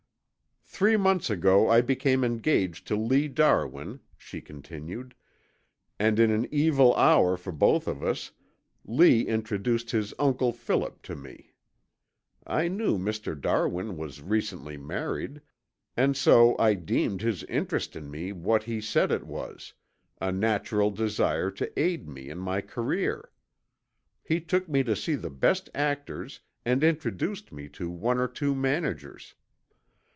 "Three 0.81 0.95
months 0.97 1.29
ago 1.29 1.69
I 1.69 1.81
became 1.81 2.23
engaged 2.23 2.87
to 2.87 2.95
Lee 2.95 3.27
Darwin," 3.27 3.99
she 4.17 4.41
continued, 4.41 5.13
"and 5.99 6.17
in 6.17 6.31
an 6.31 6.47
evil 6.49 6.95
hour 6.95 7.37
for 7.37 7.51
both 7.51 7.87
of 7.87 8.01
us, 8.03 8.31
Lee 8.83 9.21
introduced 9.27 9.91
his 9.91 10.11
uncle 10.17 10.51
Philip 10.51 11.03
to 11.03 11.15
me. 11.15 11.53
I 12.47 12.67
knew 12.67 12.97
Mr. 12.97 13.39
Darwin 13.39 13.95
was 13.95 14.23
recently 14.23 14.75
married, 14.75 15.41
and 15.95 16.17
so 16.17 16.57
I 16.57 16.73
deemed 16.73 17.21
his 17.21 17.43
interest 17.43 17.95
in 17.95 18.09
me 18.09 18.31
what 18.31 18.63
he 18.63 18.81
said 18.81 19.11
it 19.11 19.27
was, 19.27 19.73
a 20.19 20.31
natural 20.31 20.89
desire 20.89 21.51
to 21.51 21.79
aid 21.79 22.09
me 22.09 22.27
in 22.27 22.39
my 22.39 22.59
career. 22.59 23.29
He 24.23 24.41
took 24.41 24.67
me 24.67 24.81
to 24.85 24.95
see 24.95 25.13
the 25.13 25.29
best 25.29 25.69
actors 25.75 26.39
and 26.65 26.83
introduced 26.83 27.51
me 27.51 27.69
to 27.69 27.91
one 27.91 28.17
or 28.17 28.27
two 28.27 28.55
managers. 28.55 29.35